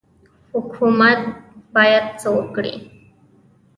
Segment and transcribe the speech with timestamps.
[0.53, 1.19] حکومت
[1.75, 2.73] باید څه وکړي؟